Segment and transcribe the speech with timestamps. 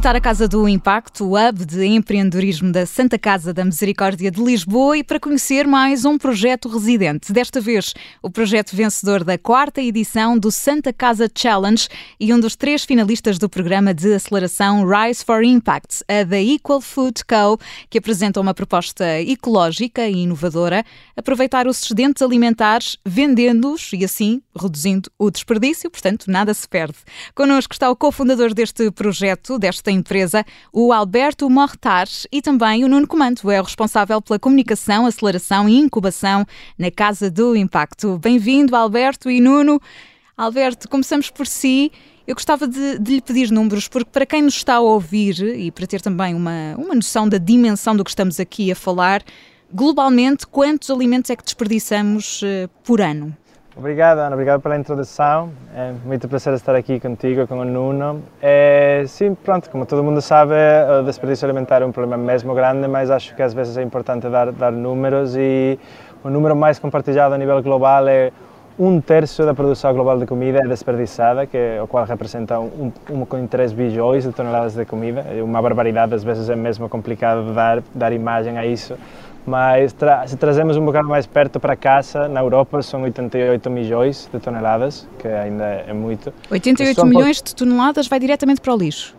[0.00, 4.42] visitar a Casa do Impacto, o hub de empreendedorismo da Santa Casa da Misericórdia de
[4.42, 7.30] Lisboa e para conhecer mais um projeto residente.
[7.30, 7.92] Desta vez,
[8.22, 11.86] o projeto vencedor da quarta edição do Santa Casa Challenge
[12.18, 16.80] e um dos três finalistas do programa de aceleração Rise for Impact, a da Equal
[16.80, 17.58] Food Co.,
[17.90, 20.82] que apresenta uma proposta ecológica e inovadora,
[21.14, 26.96] aproveitar os excedentes alimentares, vendendo-os e assim reduzindo o desperdício, portanto, nada se perde.
[27.34, 33.06] Connosco está o cofundador deste projeto, desta empresa, o Alberto Mortar e também o Nuno
[33.06, 36.46] Comando, é o responsável pela comunicação, aceleração e incubação
[36.78, 38.18] na Casa do Impacto.
[38.18, 39.80] Bem-vindo, Alberto e Nuno.
[40.36, 41.92] Alberto, começamos por si.
[42.26, 45.70] Eu gostava de, de, lhe pedir números, porque para quem nos está a ouvir e
[45.70, 49.22] para ter também uma, uma noção da dimensão do que estamos aqui a falar,
[49.72, 53.36] globalmente, quantos alimentos é que desperdiçamos uh, por ano?
[53.76, 54.34] Obrigado, Ana.
[54.34, 55.50] Obrigado pela introdução.
[55.74, 58.20] É muito prazer estar aqui contigo, com o Nuno.
[58.42, 60.54] É, sim, pronto, como todo mundo sabe,
[61.00, 64.28] o desperdício alimentar é um problema mesmo grande, mas acho que às vezes é importante
[64.28, 65.78] dar, dar números e
[66.22, 68.32] o número mais compartilhado a nível global é
[68.78, 74.24] um terço da produção global de comida é desperdiçada, que, o qual representa 1,3 bilhões
[74.24, 75.24] de toneladas de comida.
[75.30, 78.96] É uma barbaridade, às vezes é mesmo complicado dar, dar imagem a isso
[79.46, 84.28] mas tra se trazemos um bocado mais perto para casa, na Europa são 88 milhões
[84.32, 86.32] de toneladas, que ainda é muito.
[86.50, 89.16] 88 milhões de toneladas vai diretamente para o lixo?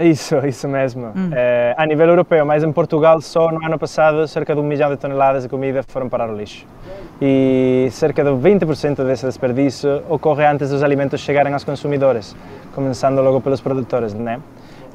[0.00, 1.12] Isso, isso mesmo.
[1.14, 1.30] Hum.
[1.32, 4.90] É, a nível europeu, mas em Portugal só no ano passado cerca de um milhão
[4.90, 6.66] de toneladas de comida foram para o lixo.
[7.20, 12.36] E cerca de 20% desse desperdício ocorre antes dos alimentos chegarem aos consumidores,
[12.74, 14.40] começando logo pelos produtores, né?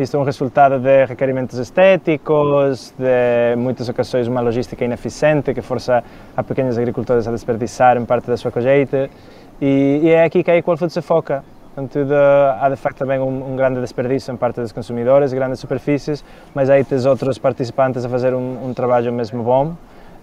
[0.02, 6.04] Isto é um resultado de requerimentos estéticos, de muitas ocasiões uma logística ineficiente que força
[6.36, 9.12] a pequenos agricultores a desperdiçar parte da sua colheita.
[9.62, 11.44] E, e é aqui que a Equal Food se foca.
[11.76, 16.26] Contudo, há de facto também um, um, grande desperdício em parte dos consumidores, grandes superfícies,
[16.56, 19.76] mas aí tens outros participantes a fazer um, um trabalho mesmo bom.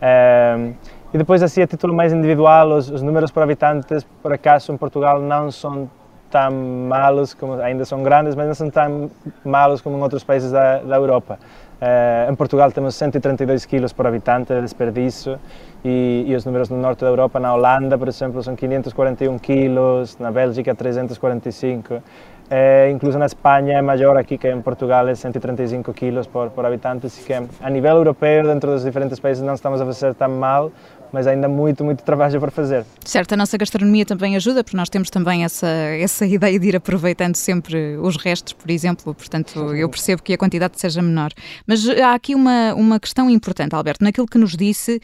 [0.03, 0.73] Ehm,
[1.15, 4.77] e depois, assim, a título mais individual, os, os números por habitantes, por acaso, em
[4.77, 5.89] Portugal não são
[6.31, 6.53] tão
[6.89, 9.11] malos, como, ainda são grandes, mas não são tão
[9.45, 11.39] malos como em outros países da, da Europa.
[11.81, 15.39] Uh, em Portugal temos 132 quilos por habitante de desperdício
[15.85, 20.19] e, e, os números no norte da Europa, na Holanda, por exemplo, são 541 quilos,
[20.19, 22.03] na Bélgica 345,
[22.51, 26.65] é, incluso na Espanha é maior aqui que em Portugal, é 135 quilos por, por
[26.65, 30.31] habitante, assim que a nível europeu, dentro dos diferentes países, não estamos a fazer tão
[30.31, 30.73] mal,
[31.13, 32.85] mas ainda muito, muito trabalho para fazer.
[33.05, 36.77] Certo, a nossa gastronomia também ajuda, porque nós temos também essa, essa ideia de ir
[36.77, 41.31] aproveitando sempre os restos, por exemplo, portanto eu percebo que a quantidade seja menor.
[41.67, 45.01] Mas há aqui uma, uma questão importante, Alberto, naquilo que nos disse,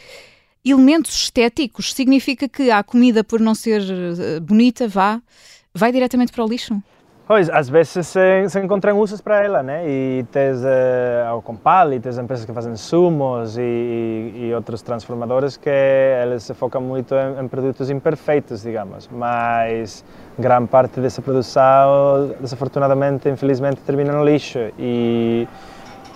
[0.65, 5.21] elementos estéticos, significa que a comida, por não ser eh, bonita, vá,
[5.75, 6.83] vai diretamente para o lixo?
[7.27, 9.89] Pois, às vezes se, se encontram usos para ela, né?
[9.89, 10.59] E tens
[11.27, 16.43] ao Compal e tens empresas que fazem sumos e, e, e, outros transformadores que eles
[16.43, 19.09] se focam muito em, em, produtos imperfeitos, digamos.
[19.11, 20.05] Mas
[20.39, 25.49] grande parte dessa produção, desafortunadamente, infelizmente, termina no lixo e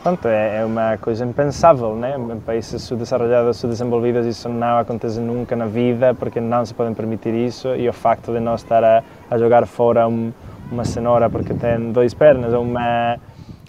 [0.03, 2.17] pronto, é, é uma coisa impensável, né?
[2.19, 7.33] Em países subdesenvolvidos, subdesenvolvidos isso não acontece nunca na vida porque não se podem permitir
[7.33, 10.31] isso e o facto de nós estar a, a jogar fora um
[10.71, 13.19] uma cenoura porque tem dois pernas, ou uma.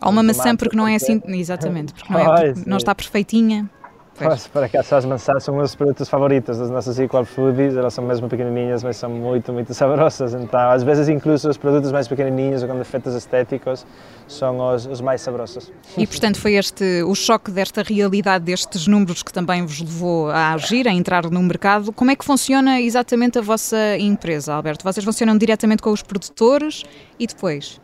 [0.02, 1.22] Ou uma maçã porque não é assim.
[1.28, 3.70] Exatamente, porque não, é, porque não está perfeitinha.
[4.22, 4.48] Pois.
[4.48, 8.28] Para cá, as maçãs são os produtos favoritos das nossas Equal Foodies, elas são mesmo
[8.28, 10.34] pequenininhas, mas são muito, muito saborosas.
[10.34, 13.86] Então, às vezes, incluso os produtos mais pequenininhos ou com defeitos estéticos
[14.28, 15.72] são os, os, mais saborosos.
[15.98, 20.54] E, portanto, foi este o choque desta realidade, destes números, que também vos levou a
[20.54, 21.94] agir, a entrar no mercado.
[21.94, 24.84] Como é que funciona exatamente a vossa empresa, Alberto?
[24.84, 26.84] Vocês funcionam diretamente com os produtores
[27.18, 27.80] e depois?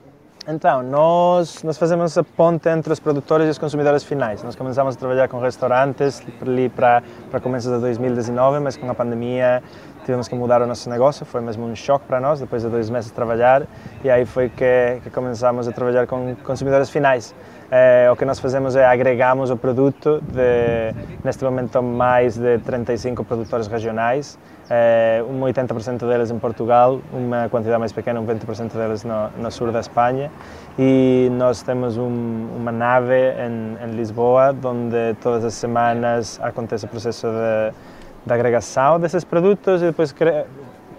[0.47, 4.43] Então, nós, nós fazemos a ponte entre os produtores e os consumidores finais.
[4.43, 7.01] Nós começamos a trabalhar com restaurantes ali para,
[7.41, 9.63] começos de 2019, mas com a pandemia
[10.05, 12.91] tivemos que mudar o nosso negócio, foi mesmo um choque para nós, depois de dois
[12.91, 13.63] meses de trabalhar,
[14.03, 17.33] e aí foi que, que começamos a trabalhar com consumidores finais.
[17.71, 23.23] É, o que nós fazemos é agregamos o produto de, neste momento, mais de 35
[23.23, 24.37] produtores regionais,
[24.69, 29.51] é, um 80% deles em Portugal, uma quantidade mais pequena, um 20% deles no, no,
[29.51, 30.31] sul da Espanha,
[30.77, 36.87] e nós temos um, uma nave em, em, Lisboa, onde todas as semanas acontece o
[36.87, 37.75] processo de,
[38.27, 40.45] de agregação desses produtos e depois cre,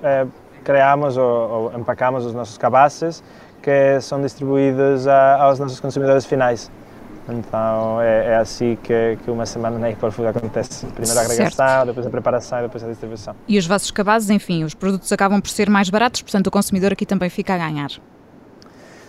[0.02, 0.26] é,
[0.64, 3.22] criamos ou, ou empacamos os nossos cabaças
[3.66, 6.70] que são distribuídos a, aos nossos consumidores finais.
[7.28, 10.86] Então é, é assim que, que, uma semana na Equal Food acontece.
[10.86, 11.86] Primeiro a agregação, certo.
[11.86, 13.34] depois a preparação e depois a distribuição.
[13.48, 16.92] E os vossos cabazes, enfim, os produtos acabam por ser mais baratos, portanto o consumidor
[16.92, 17.90] aqui também fica a ganhar.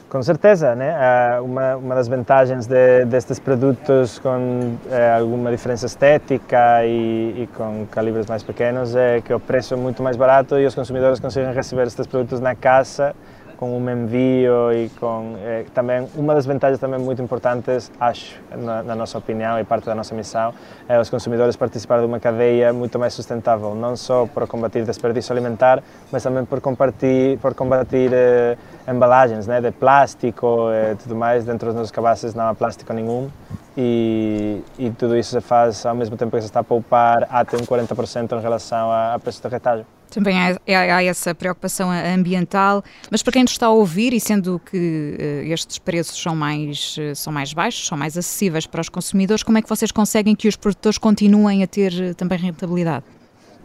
[0.09, 1.39] Com certeza, né?
[1.42, 7.86] uma, uma das vantagens de, destes produtos com é, alguma diferença estética e, e, com
[7.92, 11.54] calibres mais pequenos é que o preço é muito mais barato e os consumidores conseguem
[11.54, 13.13] receber estes produtos na casa
[13.57, 18.83] com um envio e com eh, também uma das vantagens também muito importantes acho na,
[18.83, 20.54] na, nossa opinião e parte da nossa missão
[20.88, 25.33] é os consumidores participar de uma cadeia muito mais sustentável não só para combater desperdício
[25.33, 28.57] alimentar mas também por combater por combater eh,
[28.88, 33.30] embalagens né de plástico e tudo mais dentro dos nossos cabazes não há plástico nenhum
[33.77, 37.56] e, e tudo isso se faz ao mesmo tempo que se está a poupar até
[37.56, 42.83] um 40% em relação a, a preço de retalho também há, há, essa preocupação ambiental,
[43.12, 46.95] mas para quem nos está a ouvir, e sendo que uh, estes preços são mais,
[46.97, 50.33] uh, são mais baixos, são mais acessíveis para os consumidores, como é que vocês conseguem
[50.33, 53.03] que os produtores continuem a ter uh, também rentabilidade?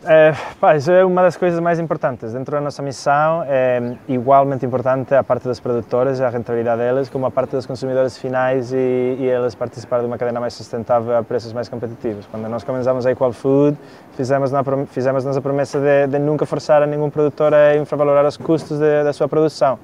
[0.05, 0.35] É,
[0.77, 2.33] isso é uma das coisas mais importantes.
[2.33, 7.25] Dentro da nossa missão é igualmente importante a parte dos produtores, a rentabilidade deles, como
[7.27, 11.23] a parte dos consumidores finais e, e eles participar de uma cadeia mais sustentável a
[11.23, 12.27] preços mais competitivos.
[12.27, 13.79] Quando nós começamos a Equal Food,
[14.17, 18.37] fizemos, na, fizemos nossa promessa de, de, nunca forçar a nenhum produtor a infravalorar os
[18.37, 19.79] custos de, da sua produção.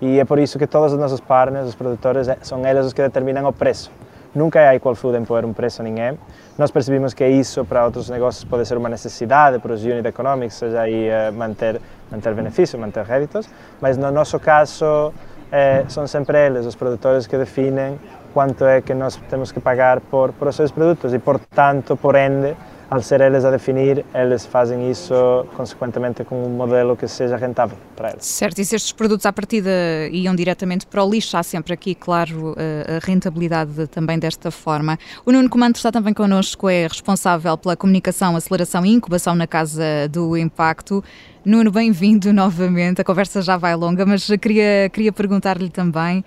[0.00, 3.02] E é por isso que todos os nossos partners, os produtores, são eles os que
[3.02, 3.90] determinam o preço.
[4.34, 6.18] Nunca é Equal Food em pôr um preço a ninguém.
[6.58, 10.54] Nós percebemos que isso para outros negócios pode ser uma necessidade para os unit economics,
[10.54, 13.48] seja aí uh, manter, manter benefícios, manter réditos,
[13.80, 15.12] mas no nosso caso
[15.52, 17.96] eh, são sempre eles, os produtores, que definem
[18.32, 22.16] quanto é que nós temos que pagar por, por os seus produtos e, portanto, por
[22.16, 22.56] ende,
[22.90, 25.14] ao ser eles a definir, eles fazem isso
[25.56, 28.24] consequentemente com um modelo que seja rentável para eles.
[28.24, 29.70] Certo, e se estes produtos à partida
[30.10, 34.98] iam diretamente para o lixo, há sempre aqui, claro, a rentabilidade também desta forma.
[35.24, 39.84] O Nuno Comando está também connosco, é responsável pela comunicação, aceleração e incubação na Casa
[40.10, 41.02] do Impacto.
[41.44, 43.00] Nuno, bem-vindo novamente.
[43.00, 46.24] A conversa já vai longa, mas queria, queria perguntar-lhe também.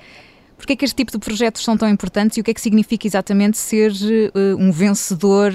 [0.57, 2.61] Porquê é que este tipo de projetos são tão importantes e o que é que
[2.61, 5.53] significa exatamente ser uh, um vencedor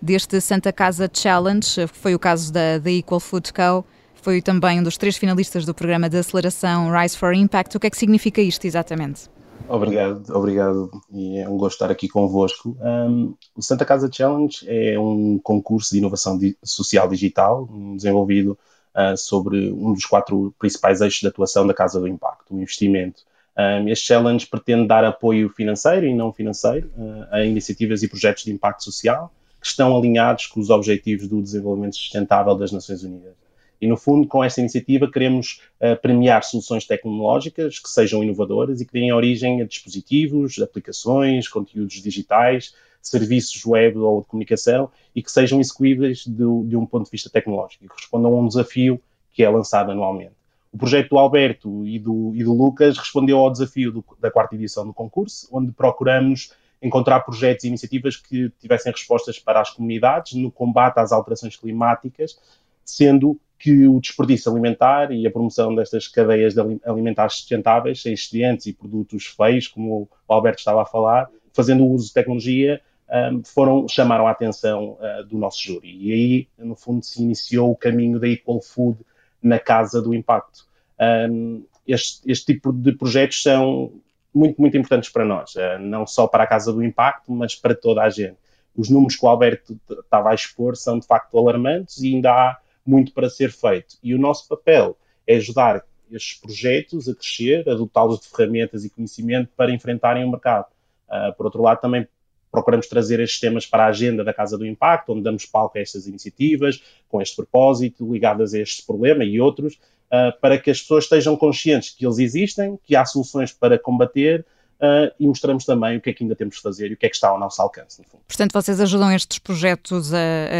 [0.00, 3.84] deste Santa Casa Challenge, foi o caso da, da Equal Food Co.,
[4.20, 7.76] foi também um dos três finalistas do programa de aceleração Rise for Impact.
[7.76, 9.30] O que é que significa isto exatamente?
[9.68, 12.76] Obrigado, obrigado e é um gosto estar aqui convosco.
[12.80, 18.58] Um, o Santa Casa Challenge é um concurso de inovação social digital desenvolvido
[18.94, 23.22] uh, sobre um dos quatro principais eixos de atuação da Casa do Impacto, o investimento.
[23.56, 28.44] Um, este challenge pretende dar apoio financeiro e não financeiro uh, a iniciativas e projetos
[28.44, 33.34] de impacto social que estão alinhados com os objetivos do desenvolvimento sustentável das Nações Unidas.
[33.80, 38.86] E, no fundo, com esta iniciativa, queremos uh, premiar soluções tecnológicas que sejam inovadoras e
[38.86, 45.30] que deem origem a dispositivos, aplicações, conteúdos digitais, serviços web ou de comunicação e que
[45.30, 49.00] sejam execuíveis de, de um ponto de vista tecnológico e que respondam a um desafio
[49.32, 50.32] que é lançado anualmente.
[50.72, 54.54] O projeto do Alberto e do, e do Lucas respondeu ao desafio do, da quarta
[54.54, 60.34] edição do concurso, onde procuramos encontrar projetos e iniciativas que tivessem respostas para as comunidades
[60.34, 62.38] no combate às alterações climáticas,
[62.84, 66.54] sendo que o desperdício alimentar e a promoção destas cadeias
[66.84, 72.06] alimentares sustentáveis, sem excedentes e produtos feios, como o Alberto estava a falar, fazendo uso
[72.06, 72.80] de tecnologia,
[73.10, 75.96] um, foram, chamaram a atenção uh, do nosso júri.
[75.98, 78.98] E aí, no fundo, se iniciou o caminho da Equal Food
[79.42, 80.66] na Casa do Impacto.
[81.00, 83.92] Um, este, este, tipo de projetos são
[84.38, 87.74] muito, muito importantes para nós, uh, não só para a Casa do Impacto, mas para
[87.74, 88.36] toda a gente.
[88.76, 92.58] Os números que o Alberto estava a expor são de facto alarmantes e ainda há
[92.86, 93.96] muito para ser feito.
[94.02, 98.90] E o nosso papel é ajudar estes projetos a crescer, a dotá-los de ferramentas e
[98.90, 100.66] conhecimento para enfrentarem o mercado.
[101.08, 102.06] Uh, por outro lado, também
[102.50, 105.80] procuramos trazer estes temas para a agenda da Casa do Impacto, onde damos palco a
[105.80, 109.78] estas iniciativas, com este propósito, ligadas a este problema e outros,
[110.12, 114.44] uh, para que as pessoas estejam conscientes que eles existem, que há soluções para combater
[114.78, 117.04] Uh, e mostramos também o que é que ainda temos de fazer e o que
[117.04, 118.22] é que está ao nosso alcance, no fundo.
[118.28, 120.18] Portanto, vocês ajudam estes projetos a,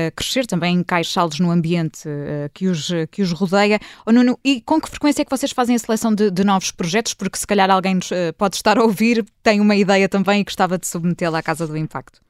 [0.08, 3.78] a crescer, também encaixá-los no ambiente uh, que, os, que os rodeia.
[4.04, 6.72] Oh, Nuno, e com que frequência é que vocês fazem a seleção de, de novos
[6.72, 7.14] projetos?
[7.14, 10.44] Porque se calhar alguém nos, uh, pode estar a ouvir, tem uma ideia também e
[10.44, 12.20] gostava de submetê-la à Casa do Impacto.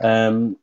[0.00, 0.56] Um,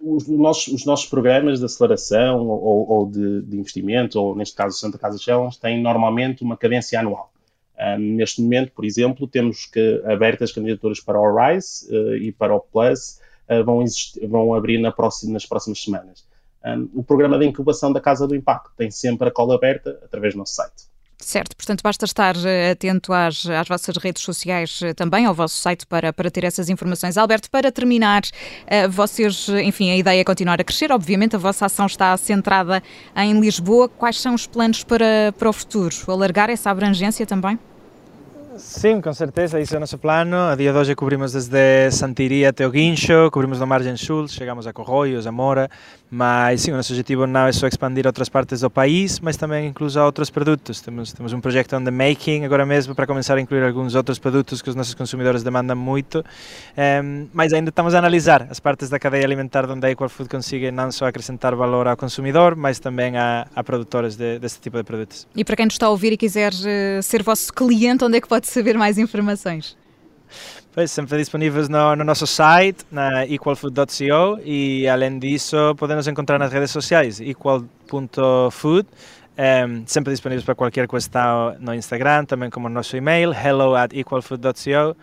[0.00, 4.78] os, nossos, os, nossos, programas de aceleração ou, ou de, de, investimento, ou neste caso
[4.78, 7.32] Santa Casa Challenge, têm normalmente uma cadência anual.
[7.78, 12.54] Um, neste momento, por exemplo, temos que abertas candidaturas para o Rise uh, e para
[12.54, 16.24] o Plus uh, vão, existir, vão abrir na próxima, nas próximas semanas.
[16.64, 20.34] Um, o programa de incubação da Casa do Impacto tem sempre a cola aberta através
[20.34, 20.93] do nosso site.
[21.24, 25.56] Certo, portanto basta estar eh, atento às, às vossas redes sociais eh, também, ao vosso
[25.56, 27.16] site para, para ter essas informações.
[27.16, 31.64] Alberto, para terminar, uh, vocês, enfim, a ideia é continuar a crescer, obviamente a vossa
[31.64, 32.82] ação está centrada
[33.16, 33.88] em Lisboa.
[33.88, 35.94] Quais são os planos para, para o futuro?
[36.08, 37.58] Alargar essa abrangência também?
[38.56, 40.36] Sim, com certeza, isso é o nosso plano.
[40.36, 44.66] A dia de hoje cobrimos desde Santiria até o Guincho, cobrimos no Margem Sul, chegamos
[44.66, 45.68] a Corroios, a Mora,
[46.08, 49.36] mas sim, o nosso objetivo não é só expandir a outras partes do país, mas
[49.36, 50.80] também incluso a outros produtos.
[50.80, 54.20] Temos, temos um projeto on the making agora mesmo para começar a incluir alguns outros
[54.20, 56.22] produtos que os nossos consumidores demandam muito, um,
[56.80, 60.28] ehm, mas ainda estamos a analisar as partes da cadeia alimentar onde a Equal Food
[60.28, 64.76] consiga não só acrescentar valor ao consumidor, mas também a, a produtores de, desse tipo
[64.76, 65.26] de produtos.
[65.34, 68.20] E para quem nos está a ouvir e quiser uh, ser vosso cliente, onde é
[68.20, 69.76] que pode saber mais informações?
[70.72, 76.52] Pois, sempre disponíveis no, no, nosso site, na equalfood.co e além disso podemos encontrar nas
[76.52, 82.74] redes sociais equal.food, um, ehm, sempre disponíveis para qualquer questão no Instagram, também como no
[82.74, 84.96] nosso e-mail hello at equalfood.co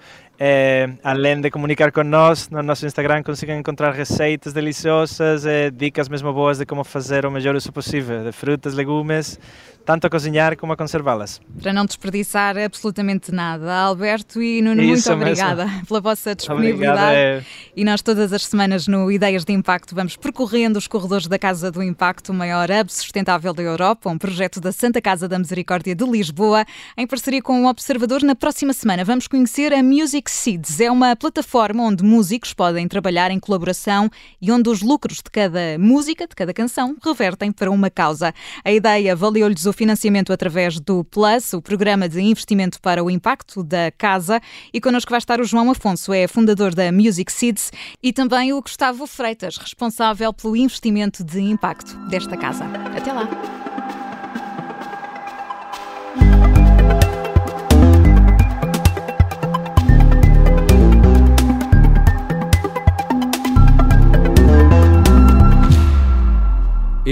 [0.43, 6.33] é, além de comunicar com nós no nosso Instagram, consigam encontrar receitas deliciosas, dicas mesmo
[6.33, 9.39] boas de como fazer o melhor uso possível de frutas, legumes,
[9.86, 11.39] tanto a cozinhar como a conservá-las.
[11.62, 13.71] Para não desperdiçar absolutamente nada.
[13.71, 15.86] Alberto e Nuno, Isso muito obrigada mesmo.
[15.86, 17.15] pela vossa disponibilidade.
[17.15, 17.43] É...
[17.75, 21.71] E nós todas as semanas no Ideias de Impacto vamos percorrendo os corredores da Casa
[21.71, 25.93] do Impacto, o maior hub sustentável da Europa, um projeto da Santa Casa da Misericórdia
[25.93, 26.65] de Lisboa,
[26.98, 28.24] em parceria com o Observador.
[28.24, 30.79] Na próxima semana vamos conhecer a Music Seeds.
[30.79, 34.09] É uma plataforma onde músicos podem trabalhar em colaboração
[34.41, 38.33] e onde os lucros de cada música, de cada canção, revertem para uma causa.
[38.63, 43.63] A ideia valeu-lhes o financiamento através do Plus, o programa de investimento para o impacto
[43.63, 44.41] da casa.
[44.73, 47.71] E connosco vai estar o João Afonso, é fundador da Music Seeds,
[48.01, 52.65] e também o Gustavo Freitas, responsável pelo investimento de impacto desta casa.
[52.95, 53.70] Até lá!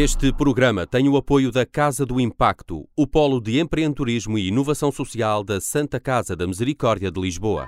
[0.01, 4.93] Este programa tem o apoio da Casa do Impacto, o polo de empreendedorismo e inovação
[4.93, 7.67] social da Santa Casa da Misericórdia de Lisboa.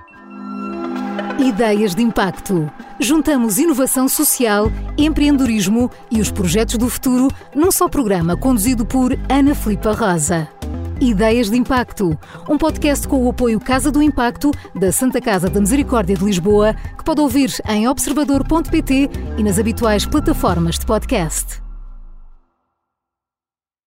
[1.38, 2.72] Ideias de Impacto.
[2.98, 9.54] Juntamos inovação social, empreendedorismo e os projetos do futuro num só programa conduzido por Ana
[9.54, 10.48] Filipa Rosa.
[11.02, 15.60] Ideias de Impacto, um podcast com o apoio Casa do Impacto da Santa Casa da
[15.60, 21.60] Misericórdia de Lisboa, que pode ouvir em observador.pt e nas habituais plataformas de podcast.